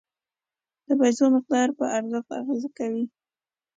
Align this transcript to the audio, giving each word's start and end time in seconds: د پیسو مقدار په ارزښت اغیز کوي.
د 0.85 0.87
پیسو 0.99 1.23
مقدار 1.35 1.69
په 1.77 1.85
ارزښت 1.97 2.29
اغیز 2.41 2.63
کوي. 2.77 3.05